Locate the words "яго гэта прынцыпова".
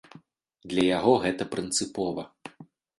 0.97-2.29